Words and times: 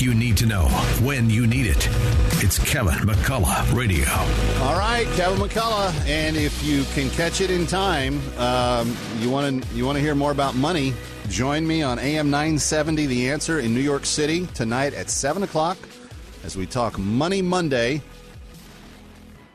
You 0.00 0.14
need 0.14 0.36
to 0.36 0.46
know 0.46 0.66
when 1.02 1.28
you 1.28 1.44
need 1.44 1.66
it. 1.66 1.88
It's 2.40 2.56
Kevin 2.56 2.94
McCullough 3.00 3.74
Radio. 3.74 4.08
All 4.64 4.78
right, 4.78 5.08
Kevin 5.16 5.40
McCullough, 5.40 5.92
and 6.06 6.36
if 6.36 6.62
you 6.62 6.84
can 6.94 7.10
catch 7.10 7.40
it 7.40 7.50
in 7.50 7.66
time, 7.66 8.20
um, 8.38 8.96
you 9.18 9.28
want 9.28 9.64
to 9.64 9.74
you 9.74 9.84
want 9.84 9.96
to 9.96 10.00
hear 10.00 10.14
more 10.14 10.30
about 10.30 10.54
money. 10.54 10.94
Join 11.28 11.66
me 11.66 11.82
on 11.82 11.98
AM 11.98 12.30
970 12.30 13.06
The 13.06 13.28
Answer 13.28 13.58
in 13.58 13.74
New 13.74 13.80
York 13.80 14.06
City 14.06 14.46
tonight 14.54 14.94
at 14.94 15.10
7 15.10 15.42
o'clock 15.42 15.76
as 16.44 16.56
we 16.56 16.64
talk 16.64 16.96
Money 16.96 17.42
Monday 17.42 18.00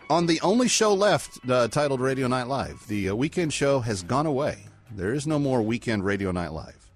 on 0.10 0.26
the 0.26 0.42
only 0.42 0.68
show 0.68 0.94
left 0.94 1.40
uh, 1.50 1.70
titled 1.70 2.02
Radio 2.02 2.28
Night 2.28 2.48
Live. 2.48 2.86
The 2.90 3.10
uh, 3.10 3.16
weekend 3.16 3.54
show 3.54 3.80
has 3.80 4.04
gone 4.04 4.26
away. 4.26 4.66
There 4.92 5.14
is 5.14 5.26
no 5.26 5.40
more 5.40 5.62
weekend 5.62 6.04
Radio 6.04 6.32
Night 6.32 6.52
Live. 6.52 6.92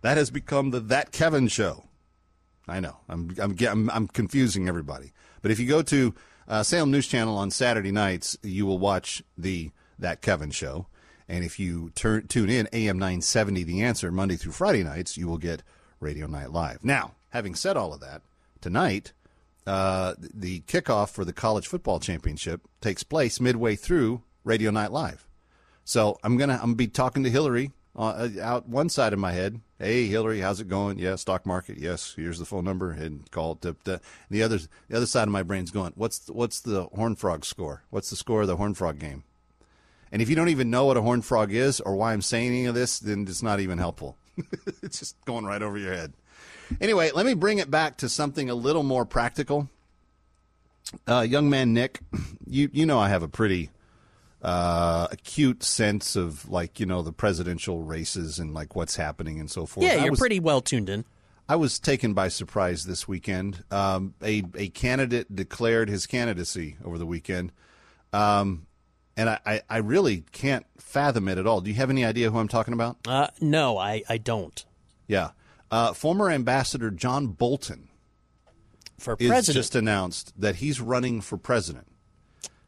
That 0.00 0.16
has 0.16 0.32
become 0.32 0.70
the 0.70 0.80
That 0.80 1.12
Kevin 1.12 1.46
Show. 1.46 1.87
I 2.68 2.80
know. 2.80 2.96
I'm 3.08 3.34
I'm 3.40 3.56
I'm, 3.66 3.90
I'm 3.90 4.08
confusing 4.08 4.68
everybody. 4.68 5.12
But 5.42 5.50
if 5.50 5.58
you 5.58 5.66
go 5.66 5.82
to 5.82 6.14
uh, 6.46 6.62
Salem 6.62 6.90
News 6.90 7.06
Channel 7.06 7.36
on 7.36 7.50
Saturday 7.50 7.92
nights, 7.92 8.36
you 8.42 8.66
will 8.66 8.78
watch 8.78 9.22
the 9.36 9.70
That 9.98 10.22
Kevin 10.22 10.50
Show. 10.50 10.86
And 11.28 11.44
if 11.44 11.58
you 11.58 11.90
turn, 11.90 12.26
tune 12.26 12.48
in 12.48 12.68
AM 12.72 12.98
970 12.98 13.62
The 13.64 13.82
Answer 13.82 14.10
Monday 14.10 14.36
through 14.36 14.52
Friday 14.52 14.82
nights, 14.82 15.18
you 15.18 15.28
will 15.28 15.36
get 15.36 15.62
Radio 16.00 16.26
Night 16.26 16.52
Live. 16.52 16.84
Now, 16.84 17.12
having 17.30 17.54
said 17.54 17.76
all 17.76 17.92
of 17.92 18.00
that, 18.00 18.22
tonight 18.62 19.12
uh, 19.66 20.14
the 20.18 20.60
kickoff 20.60 21.10
for 21.10 21.26
the 21.26 21.32
college 21.32 21.66
football 21.66 22.00
championship 22.00 22.62
takes 22.80 23.02
place 23.02 23.38
midway 23.40 23.76
through 23.76 24.22
Radio 24.42 24.70
Night 24.70 24.90
Live. 24.90 25.28
So 25.84 26.18
I'm 26.22 26.38
gonna 26.38 26.54
I'm 26.54 26.60
gonna 26.60 26.74
be 26.76 26.88
talking 26.88 27.22
to 27.24 27.30
Hillary 27.30 27.72
uh, 27.94 28.28
out 28.40 28.66
one 28.66 28.88
side 28.88 29.12
of 29.12 29.18
my 29.18 29.32
head. 29.32 29.60
Hey 29.80 30.08
Hillary, 30.08 30.40
how's 30.40 30.60
it 30.60 30.66
going? 30.66 30.98
Yeah, 30.98 31.14
stock 31.14 31.46
market. 31.46 31.78
Yes, 31.78 32.14
here's 32.16 32.40
the 32.40 32.44
phone 32.44 32.64
number 32.64 32.90
and 32.90 33.30
call 33.30 33.52
it. 33.62 33.84
The, 33.84 34.00
the 34.28 34.42
other 34.42 34.58
the 34.88 34.96
other 34.96 35.06
side 35.06 35.28
of 35.28 35.28
my 35.28 35.44
brain's 35.44 35.70
going. 35.70 35.92
What's 35.94 36.18
the, 36.18 36.32
what's 36.32 36.60
the 36.60 36.86
Horn 36.86 37.14
Frog 37.14 37.44
score? 37.44 37.84
What's 37.90 38.10
the 38.10 38.16
score 38.16 38.40
of 38.40 38.48
the 38.48 38.56
Horn 38.56 38.74
Frog 38.74 38.98
game? 38.98 39.22
And 40.10 40.20
if 40.20 40.28
you 40.28 40.34
don't 40.34 40.48
even 40.48 40.68
know 40.68 40.86
what 40.86 40.96
a 40.96 41.02
Horn 41.02 41.22
Frog 41.22 41.52
is 41.52 41.80
or 41.80 41.94
why 41.94 42.12
I'm 42.12 42.22
saying 42.22 42.48
any 42.48 42.66
of 42.66 42.74
this, 42.74 42.98
then 42.98 43.22
it's 43.28 43.42
not 43.42 43.60
even 43.60 43.78
helpful. 43.78 44.16
it's 44.82 44.98
just 44.98 45.24
going 45.26 45.44
right 45.44 45.62
over 45.62 45.78
your 45.78 45.94
head. 45.94 46.12
Anyway, 46.80 47.12
let 47.14 47.24
me 47.24 47.34
bring 47.34 47.58
it 47.58 47.70
back 47.70 47.98
to 47.98 48.08
something 48.08 48.50
a 48.50 48.56
little 48.56 48.82
more 48.82 49.04
practical. 49.04 49.68
Uh, 51.06 51.20
young 51.20 51.48
man 51.48 51.72
Nick, 51.72 52.00
you 52.44 52.68
you 52.72 52.84
know 52.84 52.98
I 52.98 53.10
have 53.10 53.22
a 53.22 53.28
pretty 53.28 53.70
uh, 54.42 55.08
acute 55.10 55.62
sense 55.62 56.16
of 56.16 56.48
like 56.48 56.78
you 56.78 56.86
know 56.86 57.02
the 57.02 57.12
presidential 57.12 57.82
races 57.82 58.38
and 58.38 58.54
like 58.54 58.76
what's 58.76 58.96
happening 58.96 59.40
and 59.40 59.50
so 59.50 59.66
forth. 59.66 59.84
Yeah, 59.84 60.02
you're 60.02 60.12
was, 60.12 60.20
pretty 60.20 60.40
well 60.40 60.60
tuned 60.60 60.88
in. 60.88 61.04
I 61.48 61.56
was 61.56 61.78
taken 61.78 62.14
by 62.14 62.28
surprise 62.28 62.84
this 62.84 63.08
weekend. 63.08 63.64
Um, 63.70 64.14
a 64.22 64.44
a 64.54 64.68
candidate 64.68 65.34
declared 65.34 65.88
his 65.88 66.06
candidacy 66.06 66.76
over 66.84 66.98
the 66.98 67.06
weekend, 67.06 67.52
um, 68.12 68.66
and 69.16 69.30
I, 69.30 69.40
I, 69.44 69.62
I 69.68 69.76
really 69.78 70.24
can't 70.30 70.66
fathom 70.78 71.28
it 71.28 71.38
at 71.38 71.46
all. 71.46 71.60
Do 71.60 71.70
you 71.70 71.76
have 71.76 71.90
any 71.90 72.04
idea 72.04 72.30
who 72.30 72.38
I'm 72.38 72.48
talking 72.48 72.74
about? 72.74 72.98
Uh, 73.06 73.28
no, 73.40 73.78
I, 73.78 74.02
I 74.08 74.18
don't. 74.18 74.64
Yeah, 75.08 75.30
uh, 75.70 75.94
former 75.94 76.30
Ambassador 76.30 76.90
John 76.90 77.28
Bolton 77.28 77.88
For 78.98 79.16
is 79.18 79.28
president, 79.28 79.56
just 79.56 79.74
announced 79.74 80.32
that 80.40 80.56
he's 80.56 80.80
running 80.80 81.20
for 81.20 81.38
president. 81.38 81.86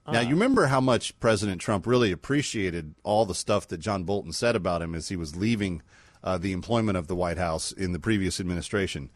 Now, 0.09 0.21
you 0.21 0.31
remember 0.31 0.67
how 0.67 0.81
much 0.81 1.19
President 1.21 1.61
Trump 1.61 1.87
really 1.87 2.11
appreciated 2.11 2.95
all 3.05 3.27
the 3.27 3.35
stuff 3.35 3.69
that 3.69 3.79
John 3.79 4.03
Bolton 4.03 4.33
said 4.33 4.57
about 4.57 4.83
him 4.83 4.95
as 4.95 5.09
he 5.09 5.15
was 5.15 5.37
leaving 5.37 5.83
uh, 6.25 6.37
the 6.37 6.53
employment 6.53 6.99
of 6.99 7.07
the 7.07 7.15
White 7.15 7.39
House 7.39 7.71
in 7.71 7.93
the 7.93 8.01
previous 8.01 8.41
administration. 8.41 9.11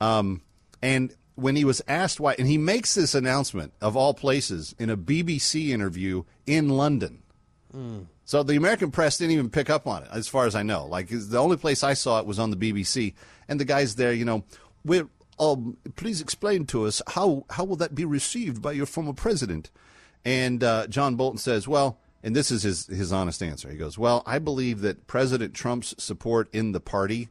Um, 0.00 0.40
and 0.80 1.14
when 1.34 1.54
he 1.54 1.64
was 1.64 1.82
asked 1.86 2.18
why, 2.18 2.34
and 2.38 2.48
he 2.48 2.56
makes 2.58 2.94
this 2.94 3.14
announcement 3.14 3.72
of 3.80 3.96
all 3.96 4.14
places 4.14 4.74
in 4.78 4.90
a 4.90 4.96
BBC 4.96 5.68
interview 5.68 6.24
in 6.46 6.70
London. 6.70 7.22
So 8.24 8.42
the 8.42 8.56
American 8.56 8.90
press 8.90 9.18
didn't 9.18 9.32
even 9.32 9.50
pick 9.50 9.68
up 9.70 9.86
on 9.86 10.02
it, 10.02 10.08
as 10.12 10.26
far 10.28 10.46
as 10.46 10.54
I 10.54 10.62
know. 10.62 10.86
Like 10.86 11.08
the 11.10 11.38
only 11.38 11.56
place 11.56 11.84
I 11.84 11.94
saw 11.94 12.18
it 12.18 12.26
was 12.26 12.38
on 12.38 12.50
the 12.50 12.56
BBC, 12.56 13.14
and 13.48 13.60
the 13.60 13.64
guys 13.64 13.96
there, 13.96 14.12
you 14.12 14.24
know, 14.24 14.44
we're, 14.84 15.08
um, 15.38 15.76
please 15.96 16.20
explain 16.20 16.64
to 16.66 16.86
us 16.86 17.02
how 17.08 17.44
how 17.50 17.64
will 17.64 17.76
that 17.76 17.94
be 17.94 18.04
received 18.04 18.62
by 18.62 18.72
your 18.72 18.86
former 18.86 19.12
president? 19.12 19.70
And 20.24 20.62
uh, 20.62 20.86
John 20.88 21.16
Bolton 21.16 21.38
says, 21.38 21.66
well, 21.66 21.98
and 22.22 22.34
this 22.34 22.50
is 22.50 22.62
his 22.62 22.86
his 22.86 23.12
honest 23.12 23.42
answer. 23.42 23.70
He 23.70 23.76
goes, 23.76 23.96
well, 23.96 24.22
I 24.26 24.38
believe 24.38 24.80
that 24.80 25.06
President 25.06 25.54
Trump's 25.54 25.94
support 25.98 26.48
in 26.52 26.72
the 26.72 26.80
party 26.80 27.28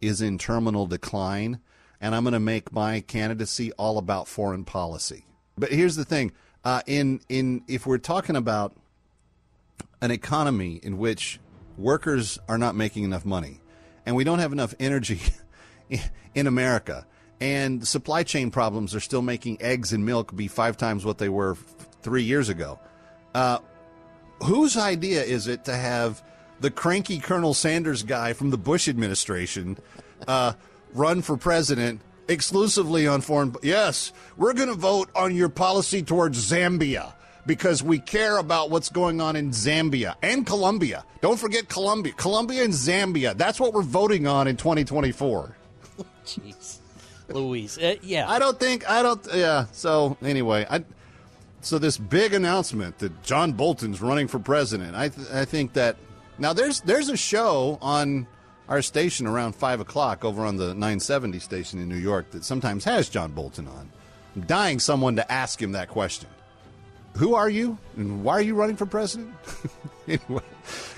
is 0.00 0.22
in 0.22 0.38
terminal 0.38 0.86
decline, 0.86 1.60
and 2.00 2.14
I'm 2.14 2.24
going 2.24 2.32
to 2.32 2.40
make 2.40 2.72
my 2.72 3.00
candidacy 3.00 3.70
all 3.72 3.98
about 3.98 4.28
foreign 4.28 4.64
policy. 4.64 5.26
But 5.58 5.70
here's 5.70 5.96
the 5.96 6.06
thing: 6.06 6.32
uh, 6.64 6.80
in 6.86 7.20
in 7.28 7.62
if 7.68 7.86
we're 7.86 7.98
talking 7.98 8.36
about 8.36 8.74
an 10.00 10.10
economy 10.10 10.80
in 10.82 10.98
which 10.98 11.38
workers 11.76 12.38
are 12.48 12.58
not 12.58 12.74
making 12.74 13.04
enough 13.04 13.24
money 13.24 13.60
and 14.04 14.16
we 14.16 14.24
don't 14.24 14.38
have 14.38 14.52
enough 14.52 14.74
energy 14.80 15.20
in 16.34 16.46
America 16.46 17.06
and 17.40 17.86
supply 17.86 18.22
chain 18.22 18.50
problems 18.50 18.94
are 18.94 19.00
still 19.00 19.22
making 19.22 19.60
eggs 19.60 19.92
and 19.92 20.04
milk 20.04 20.34
be 20.34 20.48
five 20.48 20.76
times 20.76 21.04
what 21.04 21.18
they 21.18 21.28
were 21.28 21.56
three 22.02 22.22
years 22.22 22.48
ago. 22.48 22.78
Uh, 23.34 23.58
whose 24.42 24.76
idea 24.76 25.22
is 25.22 25.46
it 25.46 25.64
to 25.64 25.76
have 25.76 26.22
the 26.60 26.70
cranky 26.70 27.18
Colonel 27.18 27.54
Sanders 27.54 28.02
guy 28.02 28.32
from 28.32 28.50
the 28.50 28.58
Bush 28.58 28.88
administration 28.88 29.78
uh, 30.26 30.52
run 30.92 31.22
for 31.22 31.36
president 31.36 32.00
exclusively 32.28 33.06
on 33.06 33.20
foreign? 33.20 33.54
Yes, 33.62 34.12
we're 34.36 34.54
going 34.54 34.68
to 34.68 34.74
vote 34.74 35.10
on 35.14 35.34
your 35.34 35.48
policy 35.48 36.02
towards 36.02 36.50
Zambia 36.50 37.12
because 37.46 37.82
we 37.82 37.98
care 37.98 38.38
about 38.38 38.70
what's 38.70 38.88
going 38.88 39.20
on 39.20 39.36
in 39.36 39.50
Zambia 39.50 40.14
and 40.22 40.46
Colombia. 40.46 41.04
Don't 41.20 41.38
forget 41.38 41.68
Colombia, 41.68 42.12
Colombia 42.12 42.64
and 42.64 42.72
Zambia. 42.72 43.36
That's 43.36 43.58
what 43.58 43.72
we're 43.72 43.82
voting 43.82 44.26
on 44.26 44.46
in 44.46 44.56
2024. 44.56 45.56
jeez, 46.24 46.78
Louise, 47.28 47.78
uh, 47.78 47.96
yeah, 48.02 48.28
I 48.28 48.38
don't 48.38 48.58
think 48.58 48.88
I 48.88 49.02
don't. 49.02 49.26
Yeah. 49.34 49.66
So 49.72 50.16
anyway, 50.22 50.66
I. 50.68 50.84
So 51.62 51.78
this 51.78 51.98
big 51.98 52.32
announcement 52.32 52.98
that 52.98 53.22
John 53.22 53.52
Bolton's 53.52 54.00
running 54.00 54.28
for 54.28 54.38
president. 54.38 54.96
I 54.96 55.08
th- 55.08 55.28
I 55.30 55.44
think 55.44 55.74
that 55.74 55.96
now 56.38 56.52
there's 56.52 56.80
there's 56.80 57.08
a 57.08 57.16
show 57.16 57.78
on 57.82 58.26
our 58.68 58.80
station 58.80 59.26
around 59.26 59.54
five 59.54 59.80
o'clock 59.80 60.24
over 60.24 60.44
on 60.44 60.56
the 60.56 60.68
970 60.68 61.38
station 61.40 61.80
in 61.80 61.88
New 61.88 61.96
York 61.96 62.30
that 62.30 62.44
sometimes 62.44 62.84
has 62.84 63.08
John 63.08 63.32
Bolton 63.32 63.68
on. 63.68 63.90
I'm 64.34 64.42
dying 64.42 64.78
someone 64.78 65.16
to 65.16 65.32
ask 65.32 65.60
him 65.60 65.72
that 65.72 65.88
question. 65.88 66.28
Who 67.16 67.34
are 67.34 67.50
you 67.50 67.76
and 67.96 68.22
why 68.24 68.34
are 68.34 68.42
you 68.42 68.54
running 68.54 68.76
for 68.76 68.86
president? 68.86 69.34
anyway, 70.08 70.42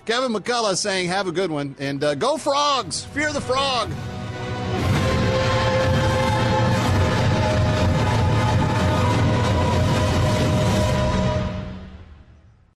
Kevin 0.04 0.32
McCullough 0.32 0.76
saying, 0.76 1.08
"Have 1.08 1.26
a 1.26 1.32
good 1.32 1.50
one 1.50 1.74
and 1.80 2.04
uh, 2.04 2.14
go 2.14 2.36
frogs! 2.36 3.04
Fear 3.06 3.32
the 3.32 3.40
frog." 3.40 3.90